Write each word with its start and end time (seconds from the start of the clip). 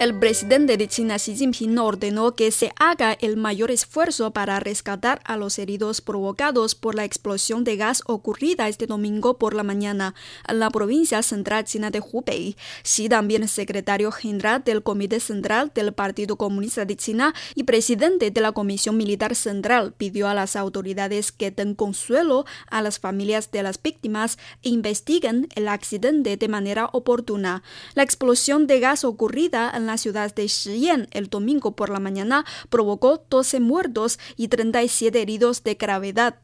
El 0.00 0.12
presidente 0.18 0.76
de 0.76 0.88
China, 0.88 1.18
Xi 1.18 1.36
Jinping, 1.36 1.78
ordenó 1.78 2.34
que 2.34 2.50
se 2.50 2.72
haga 2.80 3.12
el 3.12 3.36
mayor 3.36 3.70
esfuerzo 3.70 4.32
para 4.32 4.58
rescatar 4.58 5.20
a 5.24 5.36
los 5.36 5.56
heridos 5.58 6.00
provocados 6.00 6.74
por 6.74 6.96
la 6.96 7.04
explosión 7.04 7.62
de 7.62 7.76
gas 7.76 8.02
ocurrida 8.06 8.68
este 8.68 8.88
domingo 8.88 9.38
por 9.38 9.54
la 9.54 9.62
mañana 9.62 10.16
en 10.48 10.58
la 10.58 10.68
provincia 10.70 11.22
central 11.22 11.64
china 11.64 11.92
de 11.92 12.00
Hubei. 12.00 12.56
Xi, 12.82 13.08
también 13.08 13.46
secretario 13.46 14.10
general 14.10 14.64
del 14.64 14.82
Comité 14.82 15.20
Central 15.20 15.70
del 15.74 15.92
Partido 15.92 16.36
Comunista 16.36 16.84
de 16.84 16.96
China 16.96 17.32
y 17.54 17.62
presidente 17.62 18.32
de 18.32 18.40
la 18.40 18.50
Comisión 18.50 18.96
Militar 18.96 19.36
Central, 19.36 19.94
pidió 19.96 20.26
a 20.26 20.34
las 20.34 20.56
autoridades 20.56 21.30
que 21.30 21.52
den 21.52 21.76
consuelo 21.76 22.46
a 22.68 22.82
las 22.82 22.98
familias 22.98 23.52
de 23.52 23.62
las 23.62 23.80
víctimas 23.80 24.38
e 24.64 24.70
investiguen 24.70 25.48
el 25.54 25.68
accidente 25.68 26.36
de 26.36 26.48
manera 26.48 26.90
oportuna. 26.92 27.62
La 27.94 28.02
explosión 28.02 28.66
de 28.66 28.80
gas 28.80 29.04
ocurrida 29.04 29.70
en 29.72 29.83
la 29.86 29.98
ciudad 29.98 30.34
de 30.34 30.46
Shiyan 30.46 31.08
el 31.12 31.28
domingo 31.28 31.76
por 31.76 31.90
la 31.90 32.00
mañana 32.00 32.44
provocó 32.68 33.24
12 33.28 33.60
muertos 33.60 34.18
y 34.36 34.48
37 34.48 35.20
heridos 35.20 35.62
de 35.64 35.74
gravedad. 35.74 36.40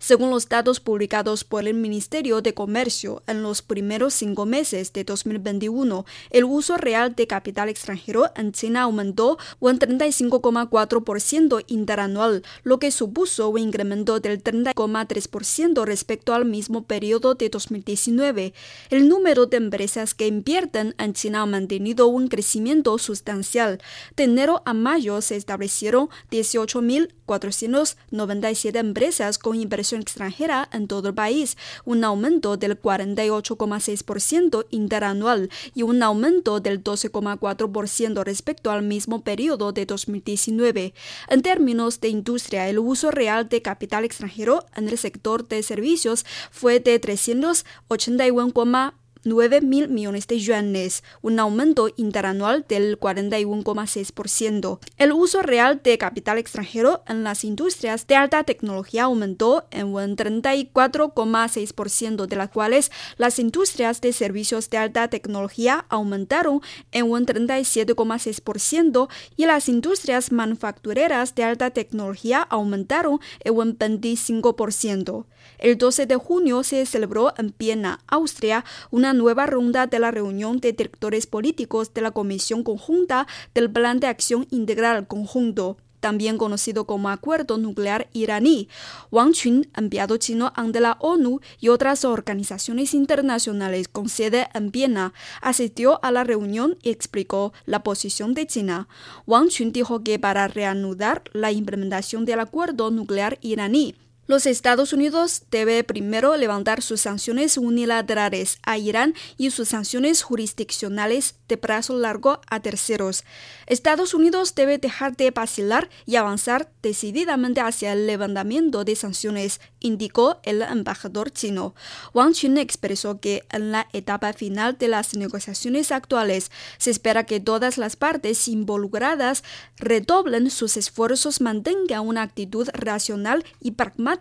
Según 0.00 0.30
los 0.30 0.48
datos 0.48 0.78
publicados 0.78 1.42
por 1.42 1.66
el 1.66 1.74
Ministerio 1.74 2.40
de 2.40 2.54
Comercio, 2.54 3.24
en 3.26 3.42
los 3.42 3.62
primeros 3.62 4.14
cinco 4.14 4.46
meses 4.46 4.92
de 4.92 5.02
2021, 5.02 6.06
el 6.30 6.44
uso 6.44 6.76
real 6.76 7.16
de 7.16 7.26
capital 7.26 7.68
extranjero 7.68 8.30
en 8.36 8.52
China 8.52 8.82
aumentó 8.82 9.38
un 9.58 9.80
35,4% 9.80 11.64
interanual, 11.66 12.44
lo 12.62 12.78
que 12.78 12.92
supuso 12.92 13.48
un 13.48 13.58
incremento 13.58 14.20
del 14.20 14.40
30,3% 14.40 15.84
respecto 15.84 16.32
al 16.32 16.44
mismo 16.44 16.84
periodo 16.84 17.34
de 17.34 17.48
2019. 17.48 18.54
El 18.90 19.08
número 19.08 19.46
de 19.46 19.56
empresas 19.56 20.14
que 20.14 20.28
invierten 20.28 20.94
en 20.98 21.12
China 21.12 21.42
ha 21.42 21.46
mantenido 21.46 22.06
un 22.06 22.28
crecimiento 22.28 22.98
sustancial. 22.98 23.80
De 24.16 24.22
enero 24.24 24.62
a 24.64 24.74
mayo 24.74 25.20
se 25.22 25.34
establecieron 25.34 26.08
18.497 26.30 28.76
empresas 28.76 29.38
con 29.38 29.56
inversión 29.56 29.87
extranjera 29.96 30.68
en 30.72 30.88
todo 30.88 31.08
el 31.08 31.14
país, 31.14 31.56
un 31.84 32.04
aumento 32.04 32.56
del 32.56 32.80
48,6% 32.80 34.66
interanual 34.70 35.50
y 35.74 35.82
un 35.82 36.02
aumento 36.02 36.60
del 36.60 36.82
12,4% 36.82 38.24
respecto 38.24 38.70
al 38.70 38.82
mismo 38.82 39.22
periodo 39.22 39.72
de 39.72 39.86
2019. 39.86 40.94
En 41.28 41.42
términos 41.42 42.00
de 42.00 42.08
industria, 42.08 42.68
el 42.68 42.78
uso 42.78 43.10
real 43.10 43.48
de 43.48 43.62
capital 43.62 44.04
extranjero 44.04 44.66
en 44.74 44.88
el 44.88 44.98
sector 44.98 45.46
de 45.48 45.62
servicios 45.62 46.24
fue 46.50 46.80
de 46.80 46.98
381, 46.98 48.94
9 49.24 49.60
mil 49.60 49.88
millones 49.88 50.26
de 50.26 50.38
yuanes, 50.38 51.02
un 51.22 51.38
aumento 51.38 51.90
interanual 51.96 52.64
del 52.68 52.98
41,6%. 52.98 54.78
El 54.96 55.12
uso 55.12 55.42
real 55.42 55.80
de 55.82 55.98
capital 55.98 56.38
extranjero 56.38 57.02
en 57.06 57.24
las 57.24 57.44
industrias 57.44 58.06
de 58.06 58.16
alta 58.16 58.44
tecnología 58.44 59.04
aumentó 59.04 59.66
en 59.70 59.88
un 59.88 60.16
34,6%, 60.16 62.26
de 62.26 62.36
las 62.36 62.50
cuales 62.50 62.90
las 63.16 63.38
industrias 63.38 64.00
de 64.00 64.12
servicios 64.12 64.70
de 64.70 64.78
alta 64.78 65.08
tecnología 65.08 65.86
aumentaron 65.88 66.60
en 66.92 67.10
un 67.10 67.26
37,6% 67.26 69.08
y 69.36 69.46
las 69.46 69.68
industrias 69.68 70.32
manufactureras 70.32 71.34
de 71.34 71.44
alta 71.44 71.70
tecnología 71.70 72.42
aumentaron 72.42 73.20
en 73.40 73.56
un 73.56 73.78
25%. 73.78 75.26
El 75.58 75.76
12 75.76 76.06
de 76.06 76.16
junio 76.16 76.62
se 76.62 76.86
celebró 76.86 77.34
en 77.36 77.54
Viena, 77.58 78.00
Austria, 78.06 78.64
una 78.90 79.07
nueva 79.12 79.46
ronda 79.46 79.86
de 79.86 79.98
la 79.98 80.10
reunión 80.10 80.58
de 80.60 80.72
directores 80.72 81.26
políticos 81.26 81.92
de 81.94 82.02
la 82.02 82.10
Comisión 82.10 82.62
Conjunta 82.62 83.26
del 83.54 83.70
Plan 83.70 84.00
de 84.00 84.06
Acción 84.06 84.46
Integral 84.50 85.06
Conjunto 85.06 85.76
también 86.00 86.38
conocido 86.38 86.86
como 86.86 87.08
Acuerdo 87.08 87.58
Nuclear 87.58 88.08
Iraní. 88.12 88.68
Wang 89.10 89.34
Qun, 89.34 89.68
enviado 89.76 90.16
chino 90.16 90.52
ante 90.54 90.80
la 90.80 90.96
ONU 91.00 91.40
y 91.60 91.68
otras 91.68 92.04
organizaciones 92.04 92.94
internacionales 92.94 93.88
con 93.88 94.08
sede 94.08 94.48
en 94.54 94.70
Viena, 94.70 95.12
asistió 95.40 96.02
a 96.04 96.10
la 96.10 96.24
reunión 96.24 96.76
y 96.82 96.90
explicó 96.90 97.52
la 97.66 97.82
posición 97.82 98.34
de 98.34 98.46
China. 98.46 98.88
Wang 99.26 99.48
Qun 99.56 99.72
dijo 99.72 100.02
que 100.02 100.18
para 100.18 100.48
reanudar 100.48 101.22
la 101.32 101.52
implementación 101.52 102.24
del 102.24 102.40
Acuerdo 102.40 102.90
Nuclear 102.90 103.38
Iraní, 103.40 103.94
los 104.28 104.44
Estados 104.44 104.92
Unidos 104.92 105.44
debe 105.50 105.82
primero 105.84 106.36
levantar 106.36 106.82
sus 106.82 107.00
sanciones 107.00 107.56
unilaterales 107.56 108.58
a 108.62 108.76
Irán 108.76 109.14
y 109.38 109.50
sus 109.50 109.70
sanciones 109.70 110.22
jurisdiccionales 110.22 111.36
de 111.48 111.56
plazo 111.56 111.96
largo 111.96 112.42
a 112.50 112.60
terceros. 112.60 113.24
Estados 113.66 114.12
Unidos 114.12 114.54
debe 114.54 114.76
dejar 114.76 115.16
de 115.16 115.30
vacilar 115.30 115.88
y 116.04 116.16
avanzar 116.16 116.70
decididamente 116.82 117.62
hacia 117.62 117.94
el 117.94 118.06
levantamiento 118.06 118.84
de 118.84 118.96
sanciones, 118.96 119.62
indicó 119.80 120.40
el 120.42 120.60
embajador 120.60 121.30
chino. 121.30 121.74
Wang 122.12 122.34
Qun 122.38 122.58
expresó 122.58 123.20
que 123.20 123.44
en 123.50 123.72
la 123.72 123.88
etapa 123.94 124.34
final 124.34 124.76
de 124.76 124.88
las 124.88 125.14
negociaciones 125.14 125.90
actuales 125.90 126.50
se 126.76 126.90
espera 126.90 127.24
que 127.24 127.40
todas 127.40 127.78
las 127.78 127.96
partes 127.96 128.46
involucradas 128.46 129.42
redoblen 129.78 130.50
sus 130.50 130.76
esfuerzos, 130.76 131.40
mantengan 131.40 132.06
una 132.06 132.20
actitud 132.20 132.68
racional 132.74 133.42
y 133.62 133.70
pragmática 133.70 134.17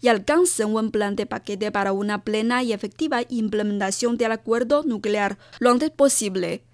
y 0.00 0.08
alcancen 0.08 0.74
un 0.74 0.90
plan 0.90 1.16
de 1.16 1.26
paquete 1.26 1.70
para 1.72 1.92
una 1.92 2.22
plena 2.22 2.62
y 2.62 2.72
efectiva 2.72 3.22
implementación 3.28 4.16
del 4.16 4.32
acuerdo 4.32 4.82
nuclear 4.84 5.38
lo 5.58 5.70
antes 5.70 5.90
posible. 5.90 6.64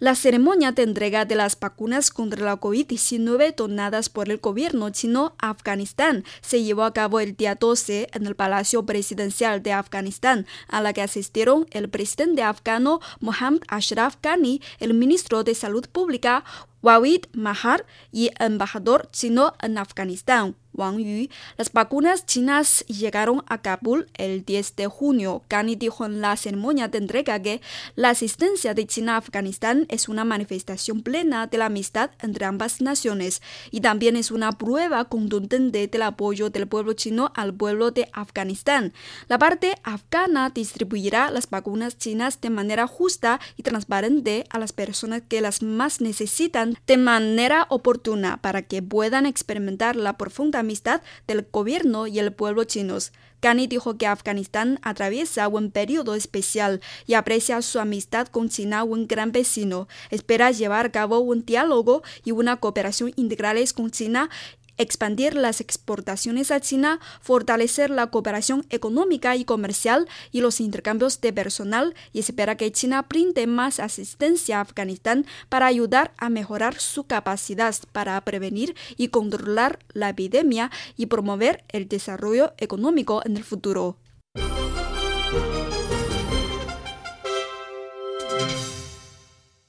La 0.00 0.16
ceremonia 0.16 0.72
de 0.72 0.82
entrega 0.82 1.24
de 1.24 1.36
las 1.36 1.58
vacunas 1.58 2.10
contra 2.10 2.44
la 2.44 2.60
COVID-19 2.60 3.54
donadas 3.54 4.08
por 4.08 4.28
el 4.28 4.38
gobierno 4.38 4.90
chino 4.90 5.36
a 5.38 5.50
Afganistán 5.50 6.24
se 6.40 6.64
llevó 6.64 6.82
a 6.82 6.92
cabo 6.92 7.20
el 7.20 7.36
día 7.36 7.54
12 7.54 8.08
en 8.12 8.26
el 8.26 8.34
Palacio 8.34 8.84
Presidencial 8.84 9.62
de 9.62 9.72
Afganistán, 9.72 10.46
a 10.66 10.82
la 10.82 10.92
que 10.92 11.00
asistieron 11.00 11.66
el 11.70 11.88
presidente 11.88 12.42
afgano 12.42 13.00
Mohammad 13.20 13.62
Ashraf 13.68 14.16
Ghani, 14.20 14.60
el 14.80 14.94
ministro 14.94 15.44
de 15.44 15.54
Salud 15.54 15.86
Pública 15.86 16.42
Wawid 16.82 17.26
Mahar 17.32 17.86
y 18.10 18.30
embajador 18.40 19.08
chino 19.12 19.54
en 19.62 19.78
Afganistán, 19.78 20.56
Wang 20.74 20.98
Yu. 20.98 21.28
Las 21.56 21.72
vacunas 21.72 22.26
chinas 22.26 22.84
llegaron 22.86 23.44
a 23.48 23.58
Kabul 23.62 24.08
el 24.14 24.44
10 24.44 24.76
de 24.76 24.86
junio. 24.86 25.42
Ghani 25.48 25.76
dijo 25.76 26.04
en 26.04 26.20
la 26.20 26.36
ceremonia 26.36 26.88
de 26.88 26.98
entrega 26.98 27.40
que 27.40 27.60
la 27.94 28.10
asistencia 28.10 28.74
de 28.74 28.86
China 28.86 29.14
a 29.14 29.18
Afganistán 29.18 29.86
es 29.88 30.08
una 30.08 30.24
manifestación 30.24 31.02
plena 31.02 31.46
de 31.46 31.58
la 31.58 31.66
amistad 31.66 32.10
entre 32.20 32.44
ambas 32.44 32.80
naciones 32.80 33.42
y 33.70 33.80
también 33.80 34.16
es 34.16 34.30
una 34.30 34.52
prueba 34.52 35.04
contundente 35.06 35.86
del 35.86 36.02
apoyo 36.02 36.50
del 36.50 36.66
pueblo 36.66 36.92
chino 36.92 37.32
al 37.34 37.54
pueblo 37.54 37.90
de 37.90 38.08
Afganistán. 38.12 38.92
La 39.28 39.38
parte 39.38 39.76
afgana 39.82 40.50
distribuirá 40.50 41.30
las 41.30 41.48
vacunas 41.48 41.98
chinas 41.98 42.40
de 42.40 42.50
manera 42.50 42.86
justa 42.86 43.40
y 43.56 43.62
transparente 43.62 44.44
a 44.50 44.58
las 44.58 44.72
personas 44.72 45.22
que 45.28 45.40
las 45.40 45.62
más 45.62 46.00
necesitan 46.00 46.76
de 46.86 46.96
manera 46.96 47.66
oportuna 47.70 48.38
para 48.40 48.62
que 48.62 48.82
puedan 48.82 49.26
experimentar 49.26 49.96
la 49.96 50.16
profunda 50.16 50.63
amistad 50.64 51.02
del 51.26 51.46
gobierno 51.50 52.06
y 52.06 52.18
el 52.18 52.32
pueblo 52.32 52.64
chinos. 52.64 53.12
Ghani 53.44 53.66
dijo 53.66 53.98
que 53.98 54.06
Afganistán 54.06 54.78
atraviesa 54.82 55.48
un 55.48 55.70
periodo 55.70 56.14
especial 56.14 56.80
y 57.06 57.12
aprecia 57.12 57.60
su 57.60 57.78
amistad 57.78 58.26
con 58.28 58.48
China, 58.48 58.84
un 58.84 59.06
gran 59.06 59.32
vecino. 59.32 59.86
Espera 60.10 60.50
llevar 60.50 60.86
a 60.86 60.92
cabo 60.92 61.18
un 61.18 61.44
diálogo 61.44 62.02
y 62.24 62.30
una 62.32 62.56
cooperación 62.56 63.12
integrales 63.16 63.74
con 63.74 63.90
China 63.90 64.30
expandir 64.78 65.34
las 65.34 65.60
exportaciones 65.60 66.50
a 66.50 66.60
China, 66.60 67.00
fortalecer 67.20 67.90
la 67.90 68.08
cooperación 68.08 68.66
económica 68.70 69.36
y 69.36 69.44
comercial 69.44 70.08
y 70.32 70.40
los 70.40 70.60
intercambios 70.60 71.20
de 71.20 71.32
personal 71.32 71.94
y 72.12 72.20
espera 72.20 72.56
que 72.56 72.72
China 72.72 73.02
brinde 73.08 73.46
más 73.46 73.80
asistencia 73.80 74.58
a 74.58 74.62
Afganistán 74.62 75.26
para 75.48 75.66
ayudar 75.66 76.12
a 76.16 76.28
mejorar 76.28 76.78
su 76.78 77.04
capacidad 77.04 77.74
para 77.92 78.20
prevenir 78.22 78.74
y 78.96 79.08
controlar 79.08 79.78
la 79.92 80.10
epidemia 80.10 80.70
y 80.96 81.06
promover 81.06 81.64
el 81.68 81.88
desarrollo 81.88 82.54
económico 82.58 83.22
en 83.24 83.36
el 83.36 83.44
futuro. 83.44 83.96